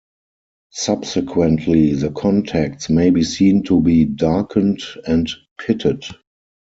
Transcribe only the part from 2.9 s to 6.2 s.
be seen to be darkened and pitted.